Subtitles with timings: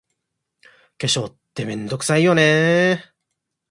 [0.97, 3.13] 化粧って、めんどくさいよね。